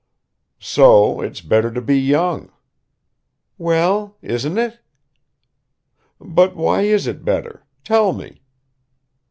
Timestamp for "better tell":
7.23-8.11